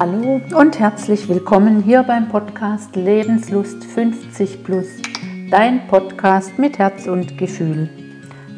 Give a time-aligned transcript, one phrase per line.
[0.00, 4.86] Hallo und herzlich willkommen hier beim Podcast Lebenslust 50 Plus,
[5.50, 7.90] dein Podcast mit Herz und Gefühl.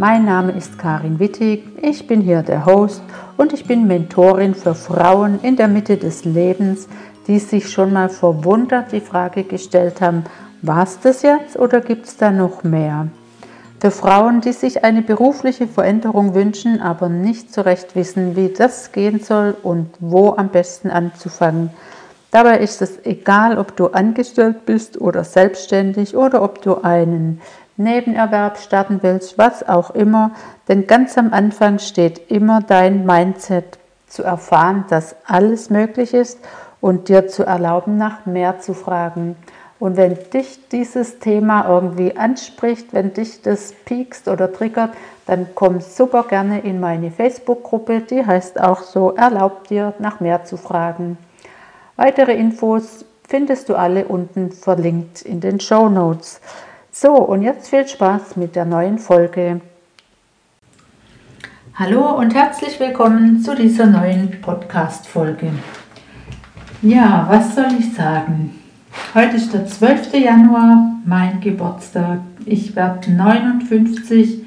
[0.00, 3.02] Mein Name ist Karin Wittig, ich bin hier der Host
[3.36, 6.88] und ich bin Mentorin für Frauen in der Mitte des Lebens,
[7.26, 10.24] die sich schon mal verwundert die Frage gestellt haben,
[10.62, 13.08] war es das jetzt oder gibt es da noch mehr?
[13.78, 18.92] Für Frauen, die sich eine berufliche Veränderung wünschen, aber nicht so recht wissen, wie das
[18.92, 21.68] gehen soll und wo am besten anzufangen.
[22.30, 27.42] Dabei ist es egal, ob du angestellt bist oder selbstständig oder ob du einen
[27.76, 30.32] Nebenerwerb starten willst, was auch immer,
[30.68, 36.38] denn ganz am Anfang steht immer dein Mindset zu erfahren, dass alles möglich ist
[36.80, 39.36] und dir zu erlauben, nach mehr zu fragen.
[39.78, 44.90] Und wenn dich dieses Thema irgendwie anspricht, wenn dich das piekst oder triggert,
[45.26, 50.44] dann komm super gerne in meine Facebook-Gruppe, die heißt auch so, erlaubt dir nach mehr
[50.44, 51.16] zu fragen.
[51.96, 56.40] Weitere Infos findest du alle unten verlinkt in den Show Notes.
[56.92, 59.60] So, und jetzt viel Spaß mit der neuen Folge.
[61.76, 65.52] Hallo und herzlich willkommen zu dieser neuen Podcast-Folge.
[66.82, 68.58] Ja, was soll ich sagen?
[69.14, 70.14] Heute ist der 12.
[70.14, 72.22] Januar, mein Geburtstag.
[72.44, 74.42] Ich werde 59.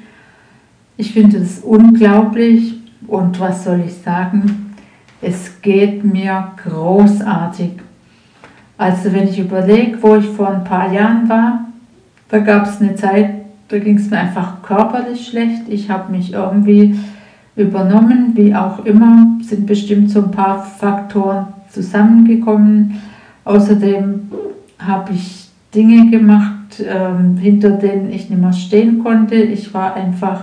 [0.98, 4.76] Ich finde es unglaublich und was soll ich sagen?
[5.22, 7.72] Es geht mir großartig.
[8.76, 11.63] Also wenn ich überlege, wo ich vor ein paar Jahren war,
[12.34, 13.30] da gab es eine Zeit,
[13.68, 15.68] da ging es mir einfach körperlich schlecht.
[15.68, 16.98] Ich habe mich irgendwie
[17.54, 23.00] übernommen, wie auch immer, sind bestimmt so ein paar Faktoren zusammengekommen.
[23.44, 24.32] Außerdem
[24.80, 29.36] habe ich Dinge gemacht, ähm, hinter denen ich nicht mehr stehen konnte.
[29.36, 30.42] Ich war einfach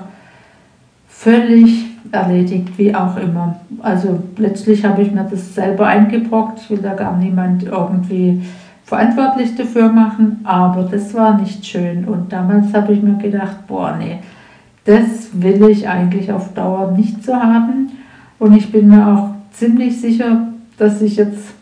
[1.09, 3.59] völlig erledigt, wie auch immer.
[3.81, 6.61] Also letztlich habe ich mir das selber eingebrockt.
[6.61, 8.43] Ich will da gar niemand irgendwie
[8.91, 12.03] verantwortlich dafür machen, aber das war nicht schön.
[12.03, 14.19] Und damals habe ich mir gedacht, boah, nee,
[14.83, 17.89] das will ich eigentlich auf Dauer nicht so haben.
[18.37, 21.53] Und ich bin mir auch ziemlich sicher, dass ich jetzt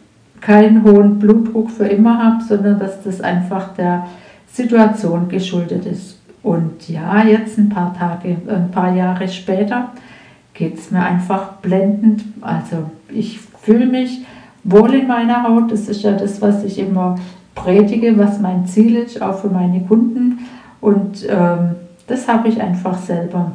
[0.41, 4.07] keinen hohen Blutdruck für immer habe, sondern dass das einfach der
[4.51, 6.17] Situation geschuldet ist.
[6.41, 9.91] Und ja, jetzt ein paar Tage, ein paar Jahre später
[10.55, 12.23] geht es mir einfach blendend.
[12.41, 14.25] Also ich fühle mich
[14.71, 15.71] wohl in meiner Haut.
[15.71, 17.15] Das ist ja das, was ich immer
[17.55, 20.39] predige, was mein Ziel ist, auch für meine Kunden.
[20.81, 21.75] Und ähm,
[22.07, 23.51] das habe ich einfach selber.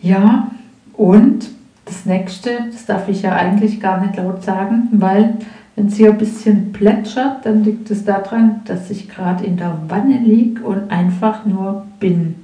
[0.00, 0.48] Ja,
[0.92, 1.48] und
[1.84, 5.34] das nächste, das darf ich ja eigentlich gar nicht laut sagen, weil
[5.76, 9.76] wenn es hier ein bisschen plätschert, dann liegt es daran, dass ich gerade in der
[9.88, 12.36] Wanne liege und einfach nur bin.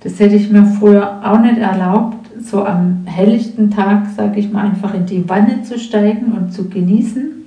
[0.00, 4.64] Das hätte ich mir früher auch nicht erlaubt, so am helllichten Tag, sage ich mal,
[4.64, 7.46] einfach in die Wanne zu steigen und zu genießen.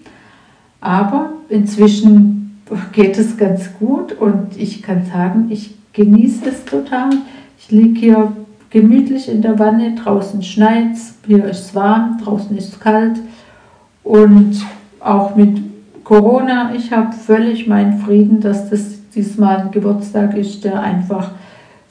[0.80, 7.10] Aber inzwischen geht es ganz gut und ich kann sagen, ich genieße es total.
[7.60, 8.32] Ich liege hier
[8.70, 9.96] gemütlich in der Wanne.
[9.96, 13.20] Draußen schneit es, hier ist es warm, draußen ist es kalt.
[14.04, 14.66] Und
[15.00, 15.62] auch mit
[16.04, 21.32] Corona, ich habe völlig meinen Frieden, dass das diesmal ein Geburtstag ist, der einfach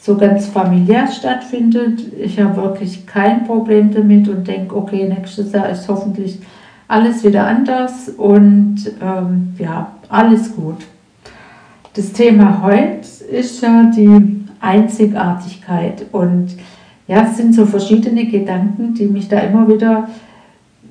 [0.00, 2.12] so ganz familiär stattfindet.
[2.18, 6.40] Ich habe wirklich kein Problem damit und denke, okay, nächstes Jahr ist hoffentlich
[6.88, 10.78] alles wieder anders und ähm, ja, alles gut.
[11.94, 16.06] Das Thema heute ist ja die Einzigartigkeit.
[16.12, 16.48] Und
[17.06, 20.08] ja, es sind so verschiedene Gedanken, die mich da immer wieder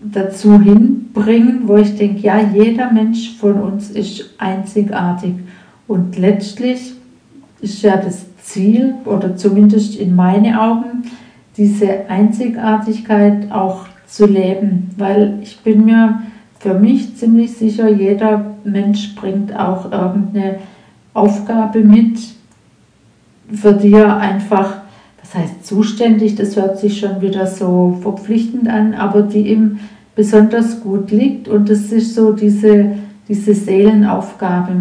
[0.02, 5.34] dazu hinbringen, wo ich denke, ja, jeder Mensch von uns ist einzigartig.
[5.88, 6.94] Und letztlich
[7.62, 11.03] ist ja das Ziel, oder zumindest in meinen Augen,
[11.57, 14.92] diese Einzigartigkeit auch zu leben.
[14.98, 16.22] Weil ich bin mir
[16.60, 20.60] für mich ziemlich sicher, jeder Mensch bringt auch irgendeine
[21.13, 22.19] Aufgabe mit,
[23.51, 24.78] für die er einfach,
[25.22, 29.80] das heißt zuständig, das hört sich schon wieder so verpflichtend an, aber die ihm
[30.16, 32.92] besonders gut liegt und das ist so diese,
[33.28, 34.72] diese Seelenaufgabe.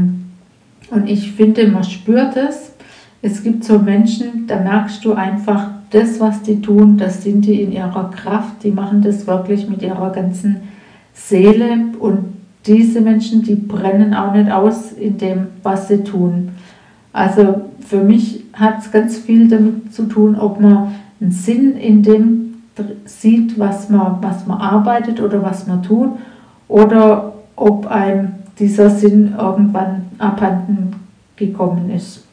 [0.91, 2.68] Und ich finde, man spürt es.
[3.21, 7.63] Es gibt so Menschen, da merkst du einfach, das, was die tun, das sind die
[7.63, 10.57] in ihrer Kraft, die machen das wirklich mit ihrer ganzen
[11.15, 12.37] Seele und
[12.67, 16.51] diese Menschen, die brennen auch nicht aus in dem, was sie tun.
[17.13, 22.03] Also für mich hat es ganz viel damit zu tun, ob man einen Sinn in
[22.03, 22.55] dem
[23.07, 26.11] sieht, was man, was man arbeitet oder was man tut,
[26.69, 30.95] oder ob einem dieser Sinn irgendwann abhanden
[31.37, 32.28] gekommen ist.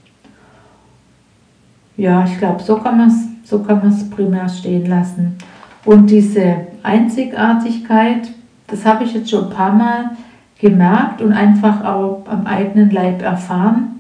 [1.98, 5.38] Ja, ich glaube, so kann man es so primär stehen lassen.
[5.86, 8.30] Und diese Einzigartigkeit,
[8.68, 10.12] das habe ich jetzt schon ein paar Mal
[10.60, 14.00] gemerkt und einfach auch am eigenen Leib erfahren.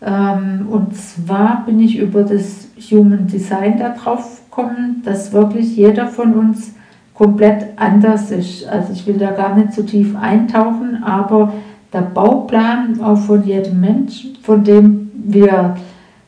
[0.00, 6.34] Ähm, und zwar bin ich über das Human Design darauf gekommen, dass wirklich jeder von
[6.34, 6.74] uns
[7.14, 8.66] komplett anders ist.
[8.66, 11.52] Also ich will da gar nicht zu tief eintauchen, aber
[11.92, 15.76] der Bauplan auch von jedem Menschen, von dem wir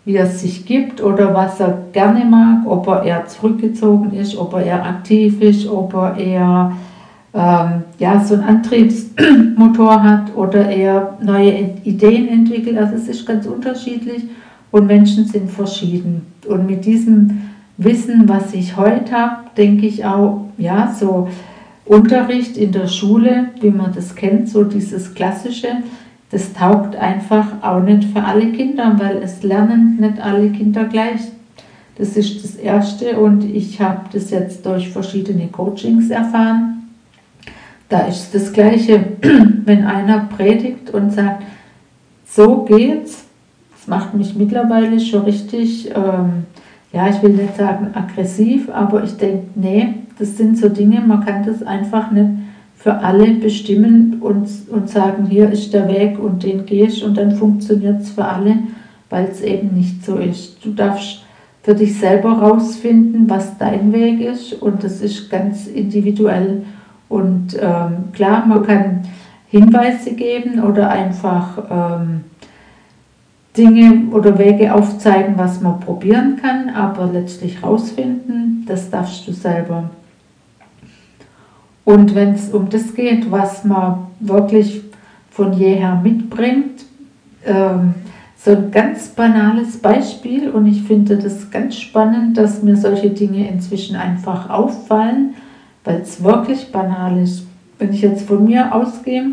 [0.04, 4.54] wie er sich gibt oder was er gerne mag, ob er eher zurückgezogen ist, ob
[4.54, 6.72] er eher aktiv ist, ob er eher
[7.34, 12.76] ähm, ja, so einen Antriebsmotor hat oder eher neue Ideen entwickelt.
[12.76, 14.24] Also es ist ganz unterschiedlich
[14.70, 16.26] und Menschen sind verschieden.
[16.46, 17.42] Und mit diesem
[17.78, 21.28] Wissen, was ich heute habe, denke ich auch, ja, so
[21.84, 25.68] Unterricht in der Schule, wie man das kennt, so dieses klassische,
[26.32, 31.20] das taugt einfach auch nicht für alle Kinder, weil es lernen nicht alle Kinder gleich.
[31.98, 36.88] Das ist das Erste und ich habe das jetzt durch verschiedene Coachings erfahren.
[37.90, 39.04] Da ist das Gleiche,
[39.66, 41.44] wenn einer predigt und sagt,
[42.26, 43.24] so geht's.
[43.76, 46.44] Das macht mich mittlerweile schon richtig, ähm,
[46.94, 51.26] ja, ich will nicht sagen aggressiv, aber ich denke, nee, das sind so Dinge, man
[51.26, 52.30] kann das einfach nicht
[52.82, 57.30] für alle bestimmen und, und sagen, hier ist der Weg und den gehst und dann
[57.30, 58.56] funktioniert es für alle,
[59.08, 60.64] weil es eben nicht so ist.
[60.64, 61.22] Du darfst
[61.62, 66.64] für dich selber rausfinden, was dein Weg ist und das ist ganz individuell.
[67.08, 69.02] Und ähm, klar, man kann
[69.48, 72.24] Hinweise geben oder einfach ähm,
[73.56, 79.90] Dinge oder Wege aufzeigen, was man probieren kann, aber letztlich rausfinden, das darfst du selber.
[81.84, 84.82] Und wenn es um das geht, was man wirklich
[85.30, 86.84] von jeher mitbringt,
[87.44, 87.94] ähm,
[88.36, 93.48] so ein ganz banales Beispiel und ich finde das ganz spannend, dass mir solche Dinge
[93.48, 95.34] inzwischen einfach auffallen,
[95.84, 97.46] weil es wirklich banal ist.
[97.78, 99.32] Wenn ich jetzt von mir ausgehe,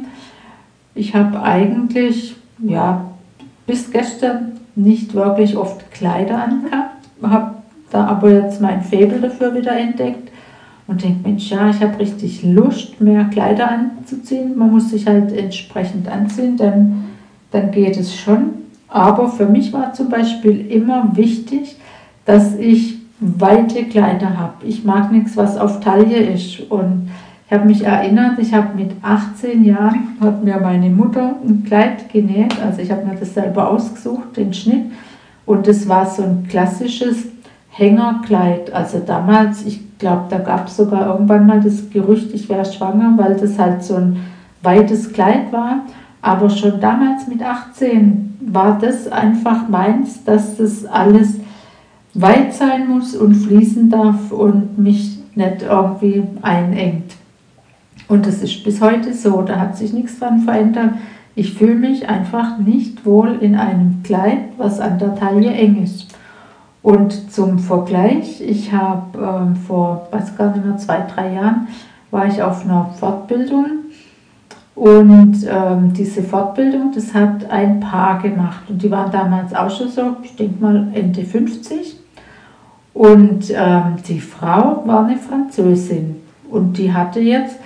[0.93, 3.05] ich habe eigentlich ja
[3.65, 7.55] bis gestern nicht wirklich oft Kleider angehabt, habe
[7.91, 10.29] da aber jetzt mein Faible dafür wieder entdeckt
[10.89, 14.57] und denkt, Mensch, ja, ich habe richtig Lust, mehr Kleider anzuziehen.
[14.57, 17.05] Man muss sich halt entsprechend anziehen, dann,
[17.51, 18.53] dann geht es schon.
[18.87, 21.77] Aber für mich war zum Beispiel immer wichtig,
[22.25, 24.65] dass ich weite Kleider habe.
[24.65, 26.59] Ich mag nichts, was auf Taille ist.
[26.71, 27.11] Und
[27.45, 32.11] ich habe mich erinnert, ich habe mit 18 Jahren, hat mir meine Mutter ein Kleid
[32.11, 32.59] genäht.
[32.65, 34.85] Also ich habe mir das selber ausgesucht, den Schnitt.
[35.45, 37.28] Und es war so ein klassisches
[37.69, 38.73] Hängerkleid.
[38.73, 43.13] Also damals, ich glaube, da gab es sogar irgendwann mal das Gerücht, ich wäre schwanger,
[43.17, 44.17] weil das halt so ein
[44.61, 45.81] weites Kleid war.
[46.21, 51.39] Aber schon damals mit 18 war das einfach meins, dass das alles
[52.13, 57.13] weit sein muss und fließen darf und mich nicht irgendwie einengt.
[58.07, 60.95] Und das ist bis heute so, da hat sich nichts dran verändert.
[61.35, 66.08] Ich fühle mich einfach nicht wohl in einem Kleid, was an der Taille eng ist.
[66.81, 71.67] Und zum Vergleich, ich habe äh, vor, weiß gar nicht mehr, zwei, drei Jahren,
[72.11, 73.65] war ich auf einer Fortbildung.
[74.75, 78.61] Und ähm, diese Fortbildung, das hat ein Paar gemacht.
[78.69, 81.97] Und die waren damals auch schon so, ich denke mal Ende 50
[82.93, 86.17] und ähm, die Frau war eine Französin.
[86.49, 87.57] Und die hatte jetzt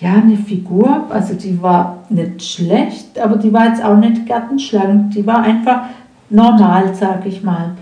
[0.00, 5.10] ja eine Figur, also die war nicht schlecht, aber die war jetzt auch nicht gartenschlank,
[5.12, 5.82] die war einfach
[6.30, 7.72] normal, sag ich mal.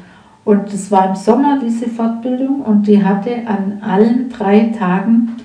[0.48, 5.36] Und es war im Sommer diese Fortbildung und die hatte an allen drei Tagen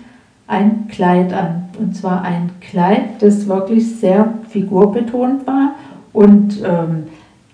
[0.48, 1.66] ein Kleid an.
[1.78, 5.76] Und zwar ein Kleid, das wirklich sehr figurbetont war.
[6.14, 7.08] Und ähm,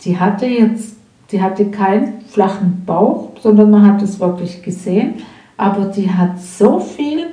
[0.04, 0.98] die hatte jetzt,
[1.32, 5.16] die hatte keinen flachen Bauch, sondern man hat es wirklich gesehen.
[5.58, 7.32] Aber die hat so viel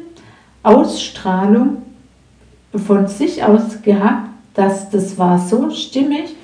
[0.63, 1.83] Ausstrahlung
[2.75, 6.36] von sich aus gehabt, dass das war so stimmig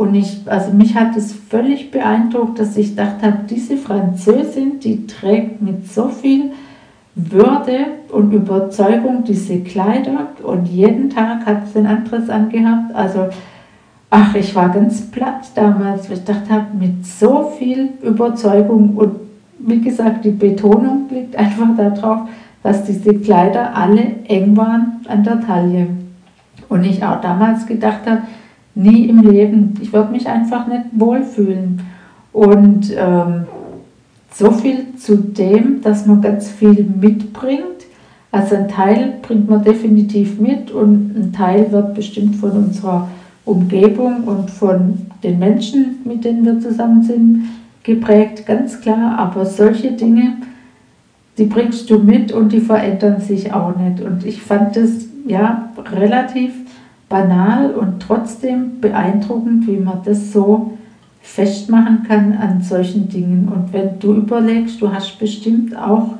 [0.00, 5.06] und ich, also mich hat es völlig beeindruckt, dass ich dachte habe, diese Französin, die
[5.06, 6.52] trägt mit so viel
[7.14, 7.80] Würde
[8.10, 12.94] und Überzeugung diese Kleider und jeden Tag hat sie ein anderes angehabt.
[12.94, 13.28] Also,
[14.08, 19.16] ach, ich war ganz platt damals, weil ich dachte habe, mit so viel Überzeugung und
[19.58, 22.20] wie gesagt, die Betonung liegt einfach darauf,
[22.62, 25.88] dass diese Kleider alle eng waren an der Taille.
[26.70, 28.22] Und ich auch damals gedacht habe,
[28.74, 29.74] Nie im Leben.
[29.80, 31.80] Ich würde mich einfach nicht wohlfühlen.
[32.32, 33.46] Und ähm,
[34.32, 37.64] so viel zu dem, dass man ganz viel mitbringt.
[38.32, 43.08] Also ein Teil bringt man definitiv mit und ein Teil wird bestimmt von unserer
[43.44, 47.48] Umgebung und von den Menschen, mit denen wir zusammen sind,
[47.82, 49.18] geprägt, ganz klar.
[49.18, 50.34] Aber solche Dinge,
[51.38, 54.00] die bringst du mit und die verändern sich auch nicht.
[54.00, 56.52] Und ich fand es ja relativ
[57.10, 60.78] banal und trotzdem beeindruckend, wie man das so
[61.20, 63.48] festmachen kann an solchen Dingen.
[63.48, 66.14] Und wenn du überlegst, du hast bestimmt auch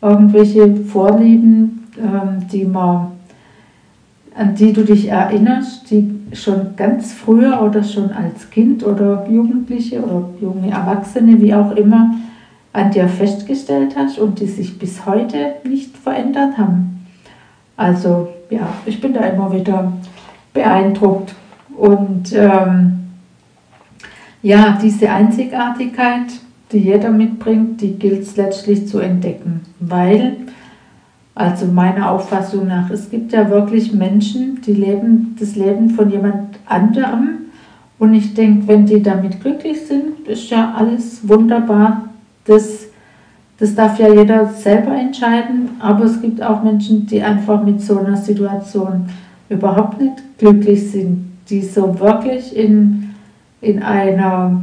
[0.00, 3.12] irgendwelche Vorlieben, ähm, die man,
[4.36, 10.02] an die du dich erinnerst, die schon ganz früher oder schon als Kind oder Jugendliche
[10.02, 12.14] oder junge Erwachsene, wie auch immer,
[12.74, 17.06] an dir festgestellt hast und die sich bis heute nicht verändert haben.
[17.76, 19.92] Also ja, ich bin da immer wieder
[20.54, 21.34] beeindruckt.
[21.76, 23.00] Und ähm,
[24.42, 26.32] ja, diese Einzigartigkeit,
[26.72, 30.36] die jeder mitbringt, die gilt es letztlich zu entdecken, weil,
[31.34, 36.58] also meiner Auffassung nach, es gibt ja wirklich Menschen, die leben das Leben von jemand
[36.66, 37.44] anderem
[37.98, 42.08] und ich denke, wenn die damit glücklich sind, ist ja alles wunderbar.
[42.44, 42.86] Das,
[43.58, 47.98] das darf ja jeder selber entscheiden, aber es gibt auch Menschen, die einfach mit so
[47.98, 49.08] einer Situation
[49.54, 53.10] überhaupt nicht glücklich sind, die so wirklich in,
[53.60, 54.60] in einer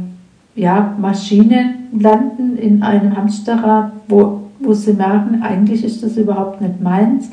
[0.54, 6.80] ja, Maschine landen, in einem Hamsterrad, wo, wo sie merken, eigentlich ist das überhaupt nicht
[6.80, 7.30] meins,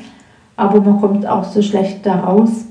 [0.56, 2.66] aber man kommt auch so schlecht da raus.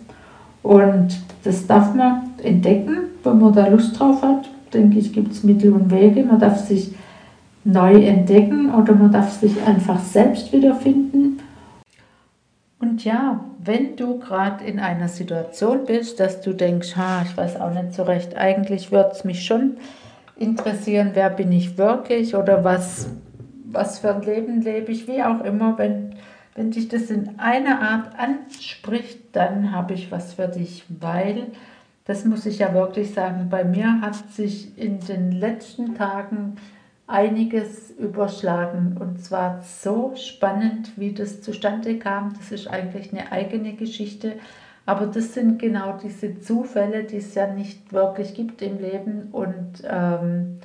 [0.61, 4.49] Und das darf man entdecken, wenn man da Lust drauf hat.
[4.73, 6.23] Denke ich, gibt es Mittel und Wege.
[6.23, 6.93] Man darf sich
[7.63, 11.39] neu entdecken oder man darf sich einfach selbst wiederfinden.
[12.79, 17.59] Und ja, wenn du gerade in einer Situation bist, dass du denkst, ha, ich weiß
[17.59, 19.77] auch nicht so recht, eigentlich würde es mich schon
[20.37, 23.09] interessieren, wer bin ich wirklich oder was,
[23.65, 26.15] was für ein Leben lebe ich, wie auch immer, wenn,
[26.55, 31.47] wenn dich das in einer Art anspricht, dann habe ich was für dich, weil,
[32.05, 36.55] das muss ich ja wirklich sagen, bei mir hat sich in den letzten Tagen
[37.09, 38.95] einiges überschlagen.
[38.99, 42.33] Und zwar so spannend, wie das zustande kam.
[42.37, 44.33] Das ist eigentlich eine eigene Geschichte.
[44.85, 49.29] Aber das sind genau diese Zufälle, die es ja nicht wirklich gibt im Leben.
[49.31, 50.59] Und ähm,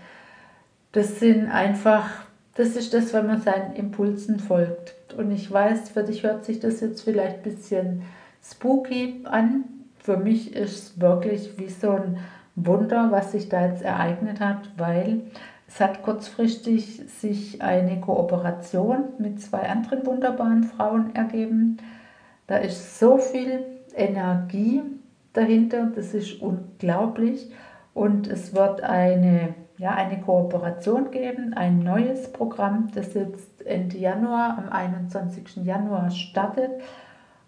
[0.93, 2.09] das sind einfach,
[2.55, 4.95] das ist das, wenn man seinen Impulsen folgt.
[5.17, 8.03] Und ich weiß, für dich hört sich das jetzt vielleicht ein bisschen
[8.43, 9.65] spooky an.
[9.99, 12.19] Für mich ist es wirklich wie so ein
[12.55, 15.23] Wunder, was sich da jetzt ereignet hat, weil
[15.75, 21.79] es hat kurzfristig sich eine Kooperation mit zwei anderen wunderbaren Frauen ergeben.
[22.47, 23.65] Da ist so viel
[23.97, 24.83] Energie
[25.33, 27.51] dahinter, das ist unglaublich.
[27.93, 34.57] Und es wird eine, ja, eine Kooperation geben, ein neues Programm, das jetzt Ende Januar,
[34.57, 35.65] am 21.
[35.65, 36.71] Januar startet.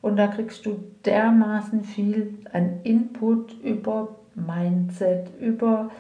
[0.03, 5.91] Und da kriegst du dermaßen viel an Input über Mindset, über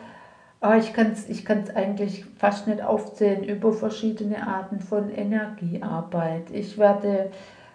[0.60, 6.50] Ah, ich kann es ich kann's eigentlich fast nicht aufzählen über verschiedene Arten von Energiearbeit.
[6.50, 7.30] Ich werde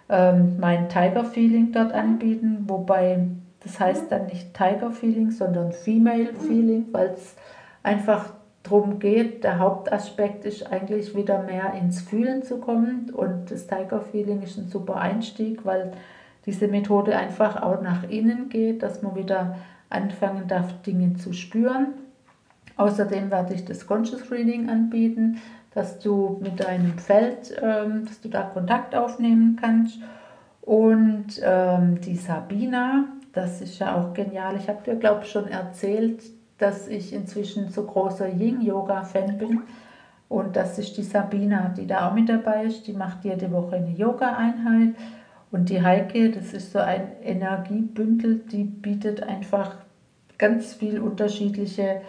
[0.08, 3.28] ähm, mein Tiger Feeling dort anbieten, wobei
[3.62, 7.36] das heißt dann nicht Tiger Feeling, sondern Female Feeling, weil es
[7.84, 8.30] einfach
[8.64, 14.00] darum geht, der Hauptaspekt ist eigentlich wieder mehr ins Fühlen zu kommen und das Tiger
[14.00, 15.92] Feeling ist ein super Einstieg, weil
[16.46, 19.56] diese Methode einfach auch nach innen geht, dass man wieder
[19.88, 21.94] anfangen darf, Dinge zu spüren
[22.76, 25.38] Außerdem werde ich das Conscious Reading anbieten,
[25.74, 29.98] dass du mit deinem Feld, ähm, dass du da Kontakt aufnehmen kannst.
[30.60, 34.56] Und ähm, die Sabina, das ist ja auch genial.
[34.56, 36.22] Ich habe dir, glaube ich, schon erzählt,
[36.58, 39.62] dass ich inzwischen so großer Yin-Yoga-Fan bin.
[40.28, 42.86] Und das ist die Sabina, die da auch mit dabei ist.
[42.86, 44.94] Die macht jede Woche eine Yoga-Einheit.
[45.50, 49.76] Und die Heike, das ist so ein Energiebündel, die bietet einfach
[50.38, 52.00] ganz viel unterschiedliche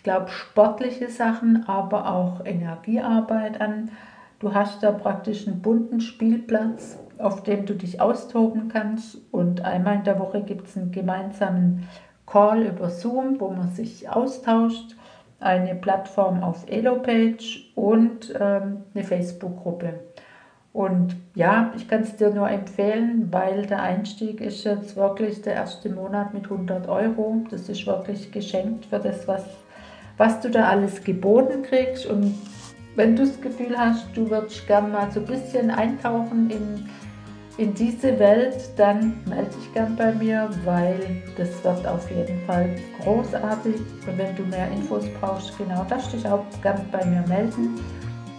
[0.00, 3.90] ich glaube, sportliche Sachen, aber auch Energiearbeit an.
[4.38, 9.18] Du hast da praktisch einen bunten Spielplatz, auf dem du dich austoben kannst.
[9.30, 11.86] Und einmal in der Woche gibt es einen gemeinsamen
[12.24, 14.96] Call über Zoom, wo man sich austauscht,
[15.38, 20.00] eine Plattform auf Elopage und ähm, eine Facebook-Gruppe.
[20.72, 25.56] Und ja, ich kann es dir nur empfehlen, weil der Einstieg ist jetzt wirklich der
[25.56, 27.44] erste Monat mit 100 Euro.
[27.50, 29.44] Das ist wirklich geschenkt für das, was
[30.20, 32.34] was du da alles geboten kriegst und
[32.94, 36.86] wenn du das Gefühl hast, du würdest gerne mal so ein bisschen eintauchen in,
[37.56, 42.68] in diese Welt, dann melde dich gern bei mir, weil das wird auf jeden Fall
[43.02, 43.76] großartig.
[44.06, 47.80] Und wenn du mehr Infos brauchst, genau, darfst dich auch gern bei mir melden.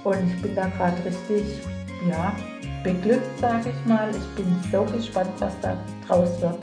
[0.04, 1.62] Und ich bin da gerade richtig,
[2.08, 2.36] ja,
[2.84, 4.12] beglückt, sage ich mal.
[4.12, 5.76] Ich bin so gespannt, was da
[6.08, 6.60] draus wird.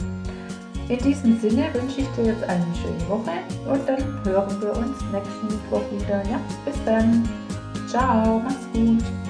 [0.89, 3.33] In diesem Sinne wünsche ich dir jetzt eine schöne Woche
[3.71, 6.23] und dann hören wir uns nächsten Mittwoch wieder.
[6.31, 7.29] Ja, bis dann.
[7.87, 9.28] Ciao, mach's gut.